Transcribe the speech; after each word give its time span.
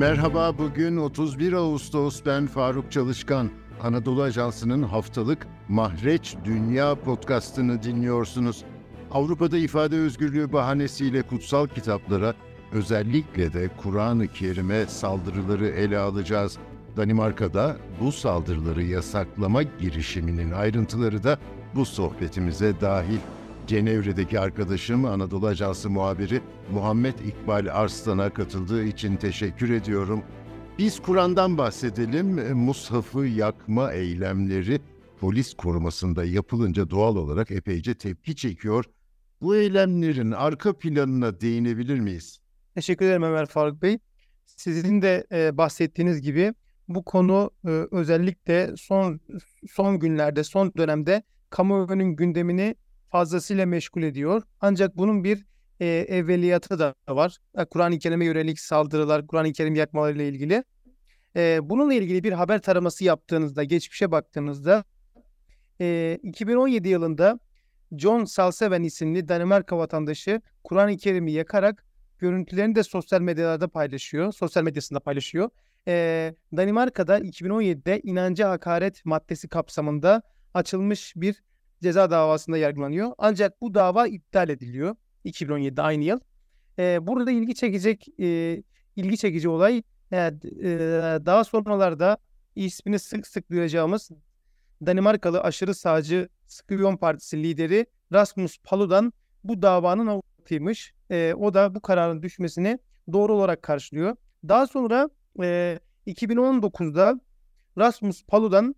Merhaba, 0.00 0.58
bugün 0.58 0.96
31 0.96 1.52
Ağustos. 1.52 2.22
Ben 2.26 2.46
Faruk 2.46 2.92
Çalışkan. 2.92 3.50
Anadolu 3.82 4.22
Ajansı'nın 4.22 4.82
haftalık 4.82 5.46
Mahreç 5.68 6.36
Dünya 6.44 6.94
podcastını 6.94 7.82
dinliyorsunuz. 7.82 8.64
Avrupa'da 9.10 9.58
ifade 9.58 9.96
özgürlüğü 9.96 10.52
bahanesiyle 10.52 11.22
kutsal 11.22 11.66
kitaplara, 11.66 12.34
özellikle 12.72 13.52
de 13.52 13.70
Kur'an-ı 13.82 14.28
Kerim'e 14.28 14.86
saldırıları 14.86 15.68
ele 15.68 15.98
alacağız. 15.98 16.58
Danimarka'da 16.96 17.76
bu 18.00 18.12
saldırıları 18.12 18.82
yasaklama 18.82 19.62
girişiminin 19.62 20.50
ayrıntıları 20.50 21.22
da 21.22 21.38
bu 21.74 21.84
sohbetimize 21.84 22.80
dahil. 22.80 23.18
Cenevre'deki 23.70 24.40
arkadaşım 24.40 25.04
Anadolu 25.04 25.46
Ajansı 25.46 25.90
muhabiri 25.90 26.40
Muhammed 26.72 27.18
İkbal 27.18 27.66
Arslan'a 27.72 28.34
katıldığı 28.34 28.84
için 28.84 29.16
teşekkür 29.16 29.70
ediyorum. 29.70 30.22
Biz 30.78 31.00
Kur'an'dan 31.00 31.58
bahsedelim. 31.58 32.56
Mushaf'ı 32.56 33.26
yakma 33.26 33.92
eylemleri 33.92 34.80
polis 35.20 35.54
korumasında 35.54 36.24
yapılınca 36.24 36.90
doğal 36.90 37.16
olarak 37.16 37.50
epeyce 37.50 37.94
tepki 37.94 38.36
çekiyor. 38.36 38.84
Bu 39.42 39.56
eylemlerin 39.56 40.32
arka 40.32 40.78
planına 40.78 41.40
değinebilir 41.40 42.00
miyiz? 42.00 42.40
Teşekkür 42.74 43.06
ederim 43.06 43.22
Ömer 43.22 43.46
Faruk 43.46 43.82
Bey. 43.82 43.98
Sizin 44.46 45.02
de 45.02 45.26
e, 45.32 45.56
bahsettiğiniz 45.56 46.20
gibi 46.20 46.54
bu 46.88 47.04
konu 47.04 47.50
e, 47.64 47.70
özellikle 47.90 48.70
son 48.76 49.20
son 49.70 49.98
günlerde, 49.98 50.44
son 50.44 50.72
dönemde 50.76 51.22
kamuoyunun 51.50 52.16
gündemini 52.16 52.76
fazlasıyla 53.10 53.66
meşgul 53.66 54.02
ediyor. 54.02 54.42
Ancak 54.60 54.96
bunun 54.96 55.24
bir 55.24 55.44
e, 55.80 55.86
evveliyatı 55.86 56.78
da 56.78 56.94
var. 57.08 57.36
E, 57.58 57.64
Kur'an-ı 57.64 57.98
Kerim'e 57.98 58.24
yönelik 58.24 58.60
saldırılar, 58.60 59.26
Kur'an-ı 59.26 59.52
Kerim 59.52 59.74
yakmalarıyla 59.74 60.24
ilgili. 60.24 60.64
E, 61.36 61.58
bununla 61.62 61.94
ilgili 61.94 62.24
bir 62.24 62.32
haber 62.32 62.62
taraması 62.62 63.04
yaptığınızda, 63.04 63.64
geçmişe 63.64 64.10
baktığınızda 64.10 64.84
e, 65.80 66.18
2017 66.22 66.88
yılında 66.88 67.40
John 67.96 68.24
Salseven 68.24 68.82
isimli 68.82 69.28
Danimarka 69.28 69.78
vatandaşı 69.78 70.40
Kur'an-ı 70.64 70.96
Kerim'i 70.96 71.32
yakarak 71.32 71.84
görüntülerini 72.18 72.74
de 72.74 72.82
sosyal 72.82 73.20
medyalarda 73.20 73.68
paylaşıyor. 73.68 74.32
Sosyal 74.32 74.64
medyasında 74.64 75.00
paylaşıyor. 75.00 75.50
E, 75.88 76.34
Danimarka'da 76.56 77.18
2017'de 77.18 78.00
inancı 78.00 78.44
hakaret 78.44 79.04
maddesi 79.04 79.48
kapsamında 79.48 80.22
açılmış 80.54 81.12
bir 81.16 81.42
ceza 81.82 82.10
davasında 82.10 82.58
yargılanıyor. 82.58 83.12
Ancak 83.18 83.60
bu 83.60 83.74
dava 83.74 84.06
iptal 84.06 84.48
ediliyor 84.48 84.96
2017'de 85.24 85.82
aynı 85.82 86.04
yıl. 86.04 86.20
E, 86.78 87.06
burada 87.06 87.30
ilgi 87.30 87.54
çekecek 87.54 88.06
e, 88.20 88.62
ilgi 88.96 89.18
çekici 89.18 89.48
olay 89.48 89.82
e, 90.12 90.16
e, 90.16 90.32
daha 91.26 91.44
sonralarda 91.44 92.18
ismini 92.56 92.98
sık 92.98 93.26
sık 93.26 93.50
duyacağımız 93.50 94.10
Danimarkalı 94.86 95.40
aşırı 95.40 95.74
sağcı 95.74 96.28
Skyon 96.46 96.96
Partisi 96.96 97.42
lideri 97.42 97.86
Rasmus 98.12 98.58
Paludan 98.64 99.12
bu 99.44 99.62
davanın 99.62 100.06
avukatıymış. 100.06 100.94
E, 101.10 101.34
o 101.38 101.54
da 101.54 101.74
bu 101.74 101.80
kararın 101.80 102.22
düşmesini 102.22 102.78
doğru 103.12 103.34
olarak 103.34 103.62
karşılıyor. 103.62 104.16
Daha 104.48 104.66
sonra 104.66 105.10
e, 105.42 105.78
2019'da 106.06 107.20
Rasmus 107.78 108.24
Paludan 108.24 108.74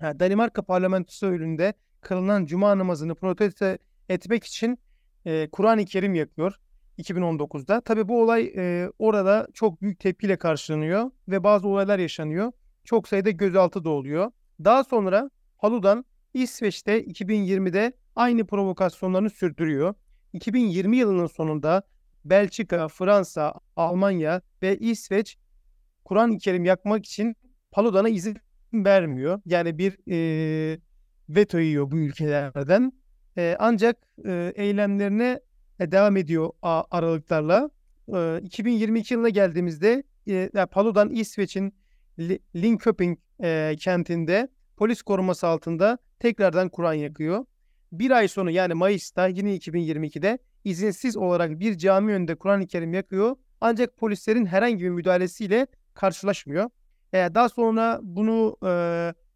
Danimarka 0.00 0.62
parlamentosu 0.62 1.26
önünde 1.26 1.74
kılınan 2.00 2.46
cuma 2.46 2.78
namazını 2.78 3.14
protesto 3.14 3.76
etmek 4.08 4.44
için 4.44 4.78
e, 5.24 5.48
Kur'an-ı 5.52 5.84
Kerim 5.84 6.14
yakıyor 6.14 6.60
2019'da. 6.98 7.80
Tabi 7.80 8.08
bu 8.08 8.22
olay 8.22 8.52
e, 8.56 8.90
orada 8.98 9.48
çok 9.54 9.82
büyük 9.82 10.00
tepkiyle 10.00 10.36
karşılanıyor 10.36 11.10
ve 11.28 11.44
bazı 11.44 11.68
olaylar 11.68 11.98
yaşanıyor. 11.98 12.52
Çok 12.84 13.08
sayıda 13.08 13.30
gözaltı 13.30 13.84
da 13.84 13.90
oluyor. 13.90 14.30
Daha 14.64 14.84
sonra 14.84 15.30
Paludan 15.58 16.04
İsveç'te 16.34 17.04
2020'de 17.04 17.92
aynı 18.16 18.46
provokasyonlarını 18.46 19.30
sürdürüyor. 19.30 19.94
2020 20.32 20.96
yılının 20.96 21.26
sonunda 21.26 21.82
Belçika, 22.24 22.88
Fransa, 22.88 23.54
Almanya 23.76 24.42
ve 24.62 24.78
İsveç 24.78 25.38
Kur'an-ı 26.04 26.38
Kerim 26.38 26.64
yakmak 26.64 27.06
için 27.06 27.36
Paludan'a 27.70 28.08
izin 28.08 28.36
vermiyor. 28.72 29.40
Yani 29.46 29.78
bir 29.78 29.98
e, 30.10 30.78
veto 31.36 31.58
yiyor 31.58 31.90
bu 31.90 31.96
ülkelerden. 31.96 32.92
E, 33.36 33.56
ancak 33.58 33.96
e, 34.26 34.52
eylemlerine 34.56 35.40
e, 35.80 35.92
devam 35.92 36.16
ediyor 36.16 36.50
a, 36.62 36.84
aralıklarla. 36.90 37.70
E, 38.14 38.40
2022 38.42 39.14
yılına 39.14 39.28
geldiğimizde 39.28 40.02
e, 40.28 40.50
Paludan 40.70 41.10
İsveç'in 41.10 41.74
Linköping 42.56 43.18
e, 43.42 43.76
kentinde 43.78 44.48
polis 44.76 45.02
koruması 45.02 45.46
altında 45.46 45.98
tekrardan 46.18 46.68
Kur'an 46.68 46.94
yakıyor. 46.94 47.44
Bir 47.92 48.10
ay 48.10 48.28
sonra 48.28 48.50
yani 48.50 48.74
Mayıs'ta 48.74 49.26
yine 49.26 49.56
2022'de 49.56 50.38
izinsiz 50.64 51.16
olarak 51.16 51.60
bir 51.60 51.78
cami 51.78 52.12
önünde 52.12 52.34
Kur'an-ı 52.34 52.66
Kerim 52.66 52.94
yakıyor. 52.94 53.36
Ancak 53.60 53.96
polislerin 53.96 54.46
herhangi 54.46 54.84
bir 54.84 54.90
müdahalesiyle 54.90 55.66
karşılaşmıyor. 55.94 56.70
E, 57.12 57.18
daha 57.34 57.48
sonra 57.48 58.00
bunu 58.02 58.56
e, 58.66 58.70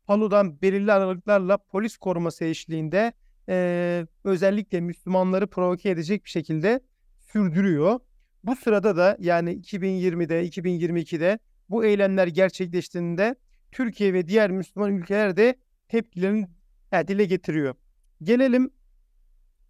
Palu'dan 0.07 0.63
belirli 0.63 0.93
aralıklarla 0.93 1.57
polis 1.57 1.97
koruması 1.97 2.45
eşliğinde 2.45 3.13
e, 3.49 4.07
özellikle 4.25 4.81
Müslümanları 4.81 5.47
provoke 5.47 5.91
edecek 5.91 6.25
bir 6.25 6.31
şekilde 6.31 6.81
sürdürüyor. 7.21 8.01
Bu 8.45 8.57
sırada 8.57 8.97
da 8.97 9.17
yani 9.21 9.51
2020'de, 9.51 10.47
2022'de 10.49 11.39
bu 11.71 11.85
eylemler 11.85 12.27
gerçekleştiğinde 12.27 13.37
Türkiye 13.73 14.13
ve 14.13 14.29
diğer 14.29 14.51
Müslüman 14.51 14.93
ülkeler 14.93 15.37
de 15.37 15.55
tepkilerini 15.89 16.49
e, 16.93 17.09
dile 17.09 17.25
getiriyor. 17.25 17.75
Gelelim 18.23 18.71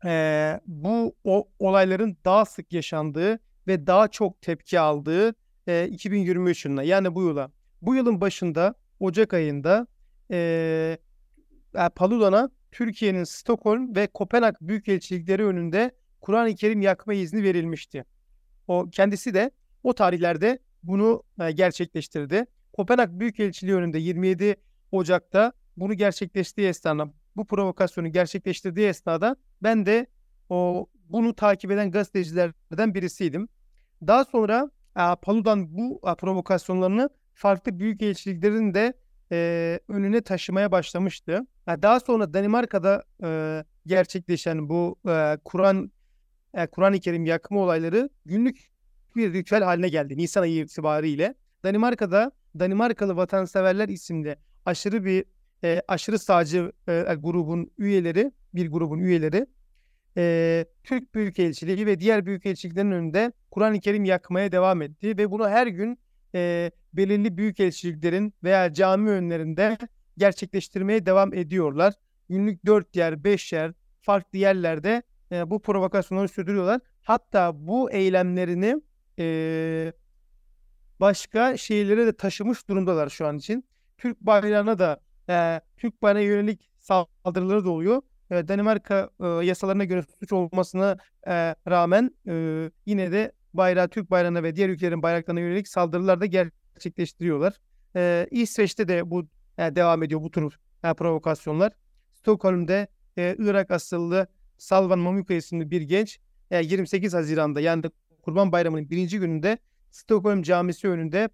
e, 0.04 0.60
bu 0.66 1.16
o, 1.24 1.48
olayların 1.58 2.16
daha 2.24 2.44
sık 2.44 2.72
yaşandığı 2.72 3.38
ve 3.66 3.86
daha 3.86 4.08
çok 4.08 4.42
tepki 4.42 4.80
aldığı 4.80 5.34
e, 5.66 5.88
2023 5.88 6.64
yılına 6.64 6.82
yani 6.82 7.14
bu 7.14 7.22
yıla. 7.22 7.50
Bu 7.82 7.94
yılın 7.94 8.20
başında 8.20 8.74
Ocak 9.00 9.34
ayında 9.34 9.86
e, 10.30 10.98
Paludan'a 11.96 12.50
Türkiye'nin 12.72 13.24
Stockholm 13.24 13.96
ve 13.96 14.06
Kopenhag 14.06 14.54
büyükelçilikleri 14.60 15.44
önünde 15.44 15.90
Kur'an-ı 16.20 16.54
Kerim 16.54 16.82
yakma 16.82 17.14
izni 17.14 17.42
verilmişti. 17.42 18.04
O 18.68 18.90
kendisi 18.90 19.34
de 19.34 19.50
o 19.82 19.92
tarihlerde 19.92 20.58
bunu 20.82 21.22
e, 21.40 21.52
gerçekleştirdi. 21.52 22.46
Kopenhag 22.72 23.10
Büyükelçiliği 23.12 23.76
önünde 23.76 23.98
27 23.98 24.56
Ocak'ta 24.92 25.52
bunu 25.76 25.94
gerçekleştiği 25.94 26.68
esnada 26.68 27.12
bu 27.36 27.46
provokasyonu 27.46 28.12
gerçekleştirdiği 28.12 28.86
esnada 28.86 29.36
ben 29.62 29.86
de 29.86 30.06
o 30.48 30.86
bunu 31.08 31.34
takip 31.34 31.70
eden 31.70 31.90
gazetecilerden 31.90 32.94
birisiydim. 32.94 33.48
Daha 34.06 34.24
sonra 34.24 34.70
e, 34.96 35.02
Paludan 35.22 35.76
bu 35.76 36.00
e, 36.06 36.14
provokasyonlarını 36.14 37.10
farklı 37.34 37.78
büyükelçiliklerin 37.78 38.74
de 38.74 38.94
e, 39.32 39.80
önüne 39.88 40.20
taşımaya 40.20 40.72
başlamıştı. 40.72 41.46
Yani 41.66 41.82
daha 41.82 42.00
sonra 42.00 42.34
Danimarka'da 42.34 43.04
e, 43.24 43.64
gerçekleşen 43.86 44.68
bu 44.68 44.98
e, 45.08 45.38
Kur'an 45.44 45.92
e, 46.54 46.66
Kur'an-ı 46.66 47.00
Kerim 47.00 47.26
yakma 47.26 47.60
olayları 47.60 48.10
günlük 48.26 48.70
bir 49.16 49.32
ritüel 49.32 49.62
haline 49.62 49.88
geldi 49.88 50.16
Nisan 50.16 50.42
ayı 50.42 50.64
itibariyle. 50.64 51.34
Danimarka'da 51.64 52.32
Danimarkalı 52.58 53.16
Vatanseverler 53.16 53.88
isimli 53.88 54.36
aşırı 54.66 55.04
bir 55.04 55.24
e, 55.64 55.82
aşırı 55.88 56.18
sağcı 56.18 56.72
e, 56.88 57.14
grubun 57.14 57.70
üyeleri, 57.78 58.32
bir 58.54 58.70
grubun 58.70 58.98
üyeleri 58.98 59.46
e, 60.16 60.64
Türk 60.84 61.14
Büyükelçiliği 61.14 61.86
ve 61.86 62.00
diğer 62.00 62.26
büyükelçiliklerin 62.26 62.90
önünde 62.90 63.32
Kur'an-ı 63.50 63.80
Kerim 63.80 64.04
yakmaya 64.04 64.52
devam 64.52 64.82
etti 64.82 65.18
ve 65.18 65.30
bunu 65.30 65.48
her 65.48 65.66
gün 65.66 65.98
e, 66.34 66.70
belirli 66.92 67.36
büyükelçiliklerin 67.36 68.34
veya 68.44 68.72
cami 68.72 69.10
önlerinde 69.10 69.78
gerçekleştirmeye 70.18 71.06
devam 71.06 71.34
ediyorlar. 71.34 71.94
Günlük 72.28 72.66
4 72.66 72.96
yer, 72.96 73.24
5 73.24 73.52
yer 73.52 73.72
farklı 74.00 74.38
yerlerde 74.38 75.02
e, 75.32 75.50
bu 75.50 75.62
provokasyonları 75.62 76.28
sürdürüyorlar. 76.28 76.80
Hatta 77.02 77.66
bu 77.66 77.90
eylemlerini 77.90 78.82
e, 79.18 79.92
başka 81.00 81.56
şehirlere 81.56 82.06
de 82.06 82.16
taşımış 82.16 82.68
durumdalar 82.68 83.08
şu 83.08 83.26
an 83.26 83.38
için. 83.38 83.64
Türk 83.98 84.20
bayrağına 84.20 84.78
da 84.78 85.00
e, 85.28 85.60
Türk 85.76 86.02
bayrağına 86.02 86.24
yönelik 86.24 86.70
saldırıları 86.78 87.64
da 87.64 87.70
oluyor. 87.70 88.02
E, 88.30 88.48
Danimarka 88.48 89.10
e, 89.20 89.26
yasalarına 89.26 89.84
göre 89.84 90.04
suç 90.20 90.32
olmasına 90.32 90.96
e, 91.26 91.54
rağmen 91.68 92.10
e, 92.28 92.70
yine 92.86 93.12
de 93.12 93.32
bayrağı 93.54 93.88
Türk 93.88 94.10
bayrağına 94.10 94.42
ve 94.42 94.56
diğer 94.56 94.68
ülkelerin 94.68 95.02
bayraklarına 95.02 95.40
yönelik 95.40 95.68
saldırılar 95.68 96.20
da 96.20 96.26
gerçekleştiriyorlar. 96.26 97.54
E, 97.96 98.26
İsveç'te 98.30 98.88
de 98.88 99.10
bu 99.10 99.26
e, 99.58 99.76
devam 99.76 100.02
ediyor 100.02 100.22
bu 100.22 100.30
tür 100.30 100.58
e, 100.84 100.94
provokasyonlar. 100.94 101.72
Stockholm'de 102.12 102.88
e, 103.18 103.36
Irak 103.38 103.70
asıllı 103.70 104.26
Salvan 104.58 104.98
Mamuka 104.98 105.34
isimli 105.34 105.70
bir 105.70 105.82
genç 105.82 106.18
e, 106.50 106.64
28 106.64 107.14
Haziran'da 107.14 107.60
yani 107.60 107.82
Kurban 108.22 108.52
Bayramı'nın 108.52 108.90
birinci 108.90 109.18
gününde 109.18 109.58
Stockholm 109.90 110.42
Camisi 110.42 110.88
önünde 110.88 111.28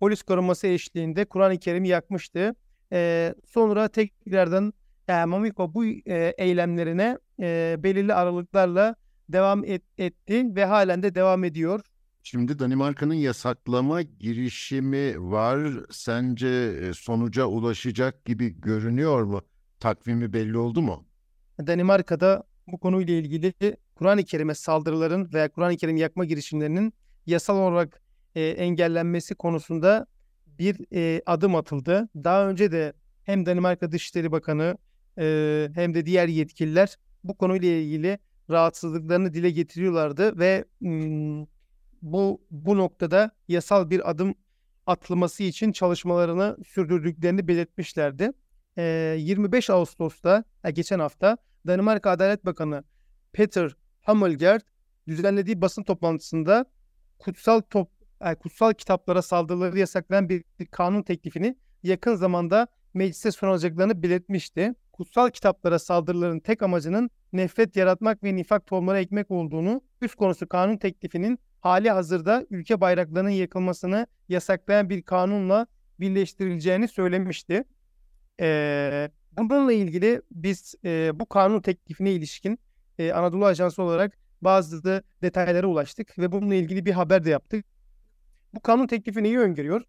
polis 0.00 0.22
koruması 0.22 0.66
eşliğinde 0.66 1.24
Kur'an-ı 1.24 1.58
Kerim'i 1.58 1.88
yakmıştı. 1.88 2.54
E, 2.92 3.34
sonra 3.46 3.88
tekrardan 3.88 4.72
yani 5.08 5.30
Mamiko 5.30 5.74
bu 5.74 5.84
e, 5.84 6.34
eylemlerine 6.38 7.18
e, 7.40 7.76
belirli 7.78 8.14
aralıklarla 8.14 8.96
devam 9.28 9.64
et, 9.64 9.82
etti 9.98 10.56
ve 10.56 10.64
halen 10.64 11.02
de 11.02 11.14
devam 11.14 11.44
ediyor. 11.44 11.80
Şimdi 12.22 12.58
Danimarka'nın 12.58 13.14
yasaklama 13.14 14.02
girişimi 14.02 15.30
var. 15.30 15.70
Sence 15.90 16.48
e, 16.48 16.94
sonuca 16.94 17.44
ulaşacak 17.46 18.24
gibi 18.24 18.60
görünüyor 18.60 19.22
mu? 19.22 19.42
Takvimi 19.80 20.32
belli 20.32 20.58
oldu 20.58 20.82
mu? 20.82 21.04
Danimarka'da 21.66 22.44
bu 22.66 22.78
konuyla 22.78 23.14
ilgili 23.14 23.54
Kur'an-ı 23.94 24.24
Kerim'e 24.24 24.54
saldırıların 24.54 25.32
veya 25.32 25.48
Kur'an-ı 25.48 25.76
Kerim 25.76 25.96
yakma 25.96 26.24
girişimlerinin 26.24 26.92
yasal 27.26 27.56
olarak 27.56 28.02
e, 28.34 28.42
engellenmesi 28.42 29.34
konusunda 29.34 30.06
bir 30.58 30.94
e, 30.94 31.22
adım 31.26 31.54
atıldı. 31.54 32.08
Daha 32.14 32.48
önce 32.48 32.72
de 32.72 32.92
hem 33.24 33.46
Danimarka 33.46 33.92
Dışişleri 33.92 34.32
Bakanı 34.32 34.78
e, 35.18 35.68
hem 35.74 35.94
de 35.94 36.06
diğer 36.06 36.28
yetkililer 36.28 36.96
bu 37.24 37.36
konuyla 37.38 37.68
ilgili 37.68 38.18
rahatsızlıklarını 38.50 39.34
dile 39.34 39.50
getiriyorlardı 39.50 40.38
ve 40.38 40.64
bu 42.02 42.42
bu 42.50 42.76
noktada 42.76 43.30
yasal 43.48 43.90
bir 43.90 44.10
adım 44.10 44.34
atılması 44.86 45.42
için 45.42 45.72
çalışmalarını 45.72 46.56
sürdürdüklerini 46.66 47.48
belirtmişlerdi. 47.48 48.32
E, 48.78 49.16
25 49.18 49.70
Ağustos'ta 49.70 50.44
geçen 50.72 50.98
hafta 50.98 51.36
Danimarka 51.66 52.10
Adalet 52.10 52.46
Bakanı 52.46 52.84
Peter 53.32 53.76
Hammelgard 54.00 54.62
düzenlediği 55.08 55.60
basın 55.60 55.82
toplantısında 55.82 56.64
kutsal 57.18 57.60
top 57.60 57.90
kutsal 58.40 58.72
kitaplara 58.72 59.22
saldırıları 59.22 59.78
yasaklayan 59.78 60.28
bir, 60.28 60.44
bir 60.60 60.66
kanun 60.66 61.02
teklifini 61.02 61.56
yakın 61.82 62.14
zamanda 62.14 62.68
meclise 62.94 63.32
sunulacaklarını 63.32 64.02
belirtmişti. 64.02 64.74
Kutsal 64.94 65.30
kitaplara 65.30 65.78
saldırıların 65.78 66.40
tek 66.40 66.62
amacının 66.62 67.10
nefret 67.32 67.76
yaratmak 67.76 68.24
ve 68.24 68.36
nifak 68.36 68.66
tohumları 68.66 68.98
ekmek 68.98 69.30
olduğunu, 69.30 69.82
üst 70.00 70.14
konusu 70.14 70.48
kanun 70.48 70.76
teklifinin 70.76 71.38
hali 71.60 71.90
hazırda 71.90 72.46
ülke 72.50 72.80
bayraklarının 72.80 73.30
yakılmasını 73.30 74.06
yasaklayan 74.28 74.90
bir 74.90 75.02
kanunla 75.02 75.66
birleştirileceğini 76.00 76.88
söylemişti. 76.88 77.64
Ee, 78.40 79.10
bununla 79.32 79.72
ilgili 79.72 80.22
biz 80.30 80.74
e, 80.84 81.10
bu 81.20 81.26
kanun 81.26 81.60
teklifine 81.60 82.12
ilişkin 82.12 82.58
e, 82.98 83.12
Anadolu 83.12 83.46
Ajansı 83.46 83.82
olarak 83.82 84.18
bazı 84.42 84.84
da 84.84 85.02
detaylara 85.22 85.66
ulaştık 85.66 86.18
ve 86.18 86.32
bununla 86.32 86.54
ilgili 86.54 86.86
bir 86.86 86.92
haber 86.92 87.24
de 87.24 87.30
yaptık. 87.30 87.64
Bu 88.54 88.60
kanun 88.60 88.86
teklifi 88.86 89.22
neyi 89.22 89.38
öngörüyor? 89.38 89.82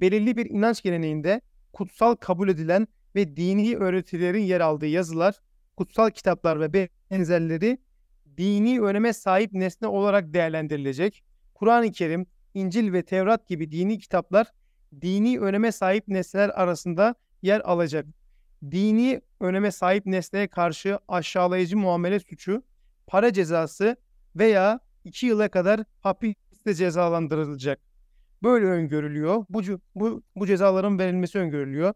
Belirli 0.00 0.36
bir 0.36 0.46
inanç 0.50 0.82
geleneğinde 0.82 1.40
kutsal 1.72 2.14
kabul 2.14 2.48
edilen 2.48 2.88
ve 3.14 3.36
dini 3.36 3.76
öğretilerin 3.76 4.42
yer 4.42 4.60
aldığı 4.60 4.86
yazılar, 4.86 5.34
kutsal 5.76 6.10
kitaplar 6.10 6.60
ve 6.60 6.88
benzerleri 7.10 7.78
dini 8.36 8.80
öneme 8.80 9.12
sahip 9.12 9.52
nesne 9.52 9.88
olarak 9.88 10.34
değerlendirilecek. 10.34 11.24
Kur'an-ı 11.54 11.92
Kerim, 11.92 12.26
İncil 12.54 12.92
ve 12.92 13.02
Tevrat 13.02 13.48
gibi 13.48 13.72
dini 13.72 13.98
kitaplar 13.98 14.46
dini 15.00 15.40
öneme 15.40 15.72
sahip 15.72 16.08
nesneler 16.08 16.48
arasında 16.48 17.14
yer 17.42 17.60
alacak. 17.60 18.06
Dini 18.70 19.20
öneme 19.40 19.70
sahip 19.70 20.06
nesneye 20.06 20.48
karşı 20.48 20.98
aşağılayıcı 21.08 21.76
muamele 21.76 22.20
suçu, 22.20 22.62
para 23.06 23.32
cezası 23.32 23.96
veya 24.36 24.80
2 25.04 25.26
yıla 25.26 25.48
kadar 25.48 25.84
hapiste 26.00 26.74
cezalandırılacak. 26.74 27.80
Böyle 28.42 28.66
öngörülüyor. 28.66 29.44
Bu, 29.48 29.62
bu, 29.94 30.22
bu 30.36 30.46
cezaların 30.46 30.98
verilmesi 30.98 31.38
öngörülüyor. 31.38 31.94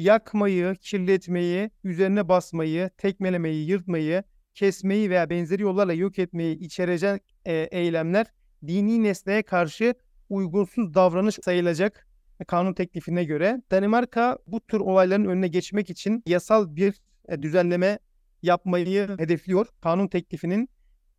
Yakmayı, 0.00 0.74
kirletmeyi, 0.74 1.70
üzerine 1.84 2.28
basmayı, 2.28 2.90
tekmelemeyi, 2.98 3.68
yırtmayı, 3.68 4.22
kesmeyi 4.54 5.10
veya 5.10 5.30
benzeri 5.30 5.62
yollarla 5.62 5.92
yok 5.92 6.18
etmeyi 6.18 6.58
içerecek 6.58 7.22
e, 7.44 7.52
eylemler 7.52 8.26
dini 8.66 9.02
nesneye 9.02 9.42
karşı 9.42 9.94
uygunsuz 10.28 10.94
davranış 10.94 11.34
sayılacak 11.42 12.06
kanun 12.46 12.72
teklifine 12.72 13.24
göre. 13.24 13.62
Danimarka 13.70 14.38
bu 14.46 14.60
tür 14.60 14.80
olayların 14.80 15.24
önüne 15.24 15.48
geçmek 15.48 15.90
için 15.90 16.22
yasal 16.26 16.76
bir 16.76 16.94
e, 17.28 17.42
düzenleme 17.42 17.98
yapmayı 18.42 19.08
hedefliyor. 19.18 19.66
Kanun 19.80 20.08
teklifinin 20.08 20.68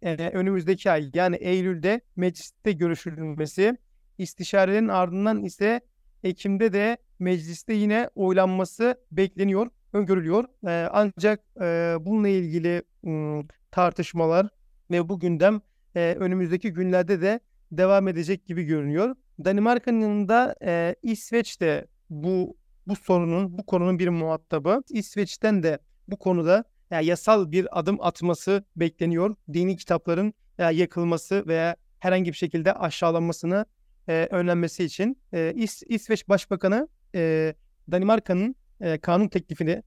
e, 0.02 0.30
önümüzdeki 0.30 0.92
ay 0.92 1.12
yani 1.14 1.36
Eylül'de 1.36 2.02
mecliste 2.16 2.72
görüşülmesi, 2.72 3.78
istişarelerin 4.18 4.88
ardından 4.88 5.44
ise 5.44 5.82
Ekim'de 6.24 6.74
de 6.74 6.98
mecliste 7.20 7.74
yine 7.74 8.10
oylanması 8.16 8.96
bekleniyor, 9.12 9.68
öngörülüyor. 9.94 10.46
E, 10.68 10.90
ancak 10.92 11.40
e, 11.62 11.96
bununla 12.00 12.28
ilgili 12.28 12.84
m, 13.04 13.44
tartışmalar 13.72 14.48
ve 14.92 15.10
bu 15.10 15.20
gündem 15.20 15.62
e, 15.96 16.16
önümüzdeki 16.20 16.74
günlerde 16.74 17.22
de 17.22 17.40
devam 17.72 18.08
edecek 18.08 18.46
gibi 18.46 18.64
görünüyor. 18.64 19.16
Danimarka'nın 19.46 20.00
yanında 20.00 20.56
e, 20.64 20.96
İsveç 21.04 21.60
bu 22.10 22.58
bu 22.88 22.96
sorunun, 22.96 23.58
bu 23.58 23.66
konunun 23.66 24.00
bir 24.00 24.08
muhatabı. 24.08 24.84
İsveç'ten 24.90 25.64
de 25.64 25.80
bu 26.08 26.18
konuda 26.20 26.64
yani 26.92 27.06
yasal 27.06 27.52
bir 27.52 27.80
adım 27.80 27.98
atması 28.02 28.64
bekleniyor. 28.76 29.36
Dini 29.54 29.78
kitapların 29.78 30.34
yani 30.58 30.76
yakılması 30.78 31.48
veya 31.48 31.76
herhangi 32.00 32.32
bir 32.32 32.38
şekilde 32.38 32.74
aşağılanmasını 32.74 33.66
e, 34.08 34.28
önlenmesi 34.32 34.84
için 34.84 35.22
e, 35.34 35.54
İs, 35.56 35.84
İsveç 35.88 36.30
Başbakanı 36.30 36.88
e, 37.16 37.54
Danimarka'nın 37.92 38.56
e, 38.82 38.98
kanun 38.98 39.28
teklifini 39.28 39.84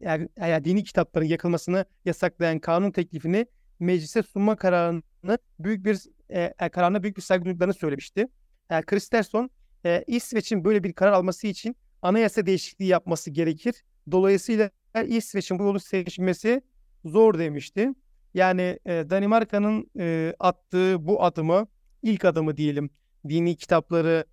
yani, 0.00 0.28
yani 0.40 0.64
dini 0.64 0.84
kitapların 0.84 1.26
yakılmasını 1.26 1.84
yasaklayan 2.04 2.58
kanun 2.58 2.90
teklifini 2.90 3.46
meclise 3.80 4.22
sunma 4.22 4.56
kararını 4.56 5.38
büyük 5.58 5.84
bir 5.84 6.00
e, 6.30 6.54
e 6.60 6.68
kararına 6.68 7.02
büyük 7.02 7.16
bir 7.16 7.22
saygı 7.22 7.44
duyduklarını 7.44 7.74
söylemişti. 7.74 8.28
Yani 8.70 8.84
Kristersson 8.84 9.50
e, 9.86 10.04
İsveç'in 10.06 10.64
böyle 10.64 10.84
bir 10.84 10.92
karar 10.92 11.12
alması 11.12 11.46
için 11.46 11.76
anayasa 12.02 12.46
değişikliği 12.46 12.86
yapması 12.86 13.30
gerekir. 13.30 13.74
Dolayısıyla 14.10 14.70
İsveç'in 15.06 15.58
bu 15.58 15.62
yolu 15.62 15.80
seçmesi 15.80 16.62
zor 17.04 17.38
demişti. 17.38 17.90
Yani 18.34 18.78
e, 18.86 19.10
Danimarka'nın 19.10 19.90
e, 19.98 20.34
attığı 20.38 21.06
bu 21.06 21.24
adımı, 21.24 21.66
ilk 22.02 22.24
adımı 22.24 22.56
diyelim, 22.56 22.90
dini 23.28 23.56
kitapları 23.56 24.24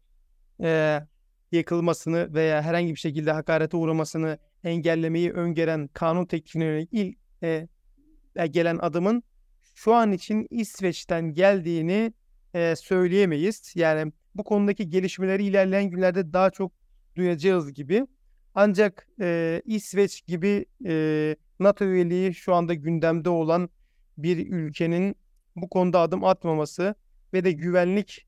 e, 0.64 1.00
yakılmasını 1.52 2.34
veya 2.34 2.62
herhangi 2.62 2.92
bir 2.92 3.00
şekilde 3.00 3.32
hakarete 3.32 3.78
uğramasını 3.78 4.38
engellemeyi 4.64 5.32
öngören 5.32 5.90
kanun 5.94 6.26
teklifine 6.26 6.88
ilk 6.92 7.18
e, 7.44 7.68
gelen 8.52 8.78
adımın 8.78 9.24
şu 9.76 9.94
an 9.94 10.12
için 10.12 10.48
İsveç'ten 10.50 11.34
geldiğini 11.34 12.14
e, 12.54 12.76
söyleyemeyiz. 12.76 13.74
Yani 13.76 14.12
bu 14.36 14.44
konudaki 14.44 14.90
gelişmeleri 14.90 15.44
ilerleyen 15.44 15.90
günlerde 15.90 16.34
daha 16.34 16.50
çok 16.50 16.72
duyacağız 17.16 17.74
gibi. 17.74 18.08
Ancak 18.56 19.08
e, 19.22 19.62
İsveç 19.66 20.26
gibi 20.26 20.66
e, 20.86 21.36
NATO 21.60 21.86
üyeliği 21.86 22.34
şu 22.34 22.54
anda 22.54 22.74
gündemde 22.74 23.30
olan 23.30 23.70
bir 24.18 24.52
ülkenin 24.52 25.16
bu 25.56 25.70
konuda 25.70 26.00
adım 26.00 26.24
atmaması 26.24 26.96
ve 27.34 27.44
de 27.44 27.52
güvenlik 27.52 28.28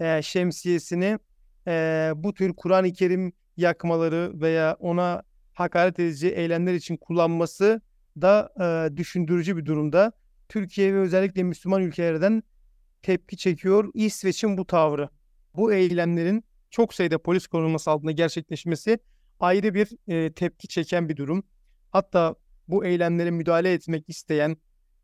e, 0.00 0.22
şemsiyesini 0.22 1.18
e, 1.66 2.12
bu 2.16 2.34
tür 2.34 2.52
Kur'an-ı 2.52 2.92
Kerim 2.92 3.32
yakmaları 3.56 4.40
veya 4.40 4.76
ona 4.80 5.22
hakaret 5.54 5.98
edici 5.98 6.28
eylemler 6.28 6.74
için 6.74 6.96
kullanması 6.96 7.80
da 8.20 8.52
e, 8.60 8.96
düşündürücü 8.96 9.56
bir 9.56 9.66
durumda. 9.66 10.12
Türkiye 10.48 10.94
ve 10.94 10.98
özellikle 10.98 11.42
Müslüman 11.42 11.82
ülkelerden 11.82 12.42
tepki 13.02 13.36
çekiyor 13.36 13.90
İsveç'in 13.94 14.58
bu 14.58 14.66
tavrı. 14.66 15.08
Bu 15.54 15.72
eylemlerin 15.72 16.44
çok 16.70 16.94
sayıda 16.94 17.18
polis 17.18 17.46
koruması 17.46 17.90
altında 17.90 18.12
gerçekleşmesi 18.12 18.98
ayrı 19.40 19.74
bir 19.74 19.88
e, 20.08 20.32
tepki 20.32 20.68
çeken 20.68 21.08
bir 21.08 21.16
durum. 21.16 21.44
Hatta 21.90 22.34
bu 22.68 22.84
eylemlere 22.84 23.30
müdahale 23.30 23.72
etmek 23.72 24.08
isteyen, 24.08 24.56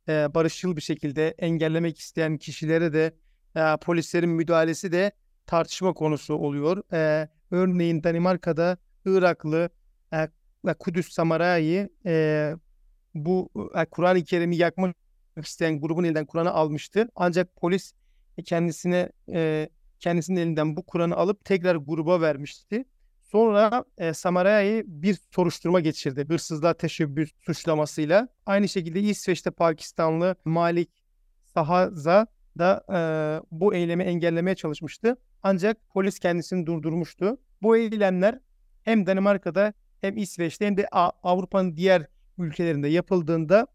e, 0.09 0.35
barışçıl 0.35 0.77
bir 0.77 0.81
şekilde 0.81 1.35
engellemek 1.39 1.99
isteyen 1.99 2.39
kişilere 2.39 2.93
de 2.93 3.15
e, 3.57 3.77
polislerin 3.77 4.31
müdahalesi 4.31 4.93
de 4.93 5.13
tartışma 5.47 5.93
konusu 5.93 6.35
oluyor. 6.35 6.83
E, 6.93 7.29
örneğin 7.51 8.03
Danimarka'da 8.03 8.77
Iraklı 9.07 9.71
e, 10.13 10.29
Kudüs 10.79 11.13
Samarayı 11.13 11.89
e, 12.07 12.55
bu 13.15 13.51
e, 13.75 13.85
Kur'an-ı 13.85 14.25
Kerim'i 14.25 14.57
yakmak 14.57 14.97
isteyen 15.37 15.81
grubun 15.81 16.05
elinden 16.05 16.27
Kur'an'ı 16.27 16.51
almıştı. 16.51 17.09
Ancak 17.15 17.57
polis 17.57 17.93
kendisine 18.45 19.13
e, 19.33 19.69
kendisinin 20.01 20.41
elinden 20.41 20.77
bu 20.77 20.87
Kur'an'ı 20.87 21.17
alıp 21.17 21.45
tekrar 21.45 21.77
gruba 21.77 22.21
vermişti. 22.21 22.85
Sonra 23.23 23.85
e, 23.99 24.15
Samara'yı 24.15 24.85
bir 24.87 25.19
soruşturma 25.31 25.81
geçirdi. 25.81 26.25
Hırsızlığa 26.29 26.75
teşebbüs 26.75 27.31
suçlamasıyla. 27.47 28.29
Aynı 28.47 28.69
şekilde 28.69 29.01
İsveç'te 29.01 29.51
Pakistanlı 29.51 30.37
Malik 30.45 30.91
Sahaza 31.55 32.27
da 32.59 32.85
e, 32.93 32.99
bu 33.51 33.75
eylemi 33.75 34.03
engellemeye 34.03 34.55
çalışmıştı. 34.55 35.17
Ancak 35.43 35.77
polis 35.91 36.19
kendisini 36.19 36.67
durdurmuştu. 36.67 37.37
Bu 37.63 37.77
eylemler 37.77 38.39
hem 38.83 39.07
Danimarka'da 39.07 39.73
hem 40.01 40.17
İsveç'te 40.17 40.67
hem 40.67 40.77
de 40.77 40.89
Avrupa'nın 41.23 41.77
diğer 41.77 42.07
ülkelerinde 42.39 42.89
yapıldığında 42.89 43.67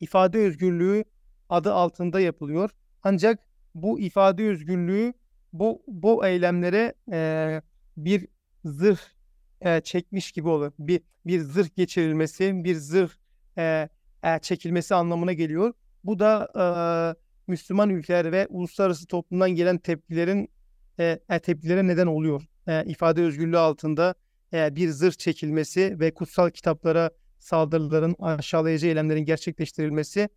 ifade 0.00 0.38
özgürlüğü 0.38 1.04
adı 1.48 1.72
altında 1.72 2.20
yapılıyor. 2.20 2.70
Ancak 3.02 3.38
bu 3.74 4.00
ifade 4.00 4.44
özgürlüğü 4.44 5.12
bu 5.52 5.82
bu 5.86 6.26
eylemlere 6.26 6.94
e, 7.12 7.62
bir 7.96 8.26
zırh 8.64 9.00
e, 9.60 9.80
çekmiş 9.80 10.32
gibi 10.32 10.48
oluyor. 10.48 10.72
Bir 10.78 11.00
bir 11.26 11.40
zırh 11.40 11.76
geçirilmesi, 11.76 12.64
bir 12.64 12.74
zırh 12.74 13.10
e, 13.58 13.88
e, 14.24 14.38
çekilmesi 14.38 14.94
anlamına 14.94 15.32
geliyor. 15.32 15.72
Bu 16.04 16.18
da 16.18 16.48
e, 16.54 16.64
Müslüman 17.46 17.90
ülkeler 17.90 18.32
ve 18.32 18.46
uluslararası 18.50 19.06
toplumdan 19.06 19.50
gelen 19.50 19.78
tepkilerin 19.78 20.48
e, 20.98 21.18
e, 21.30 21.38
tepkilere 21.38 21.86
neden 21.86 22.06
oluyor. 22.06 22.42
E, 22.66 22.84
ifade 22.84 23.22
özgürlüğü 23.22 23.58
altında 23.58 24.14
e, 24.52 24.76
bir 24.76 24.88
zırh 24.88 25.12
çekilmesi 25.12 26.00
ve 26.00 26.14
kutsal 26.14 26.50
kitaplara 26.50 27.10
saldırıların, 27.38 28.16
aşağılayıcı 28.18 28.86
eylemlerin 28.86 29.24
gerçekleştirilmesi 29.24 30.28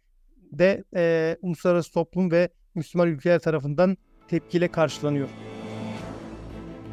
de 0.52 0.84
e, 0.96 1.38
uluslararası 1.42 1.92
toplum 1.92 2.32
ve 2.32 2.50
Müslüman 2.76 3.08
ülkeler 3.08 3.40
tarafından 3.40 3.98
tepkiyle 4.28 4.68
karşılanıyor. 4.68 5.30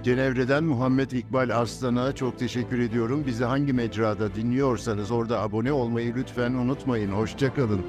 Cenevre'den 0.02 0.64
Muhammed 0.64 1.10
İkbal 1.10 1.50
Arslan'a 1.50 2.14
çok 2.14 2.38
teşekkür 2.38 2.78
ediyorum. 2.78 3.24
Bizi 3.26 3.44
hangi 3.44 3.72
mecrada 3.72 4.34
dinliyorsanız 4.34 5.10
orada 5.10 5.40
abone 5.40 5.72
olmayı 5.72 6.14
lütfen 6.14 6.52
unutmayın. 6.52 7.10
Hoşçakalın. 7.10 7.82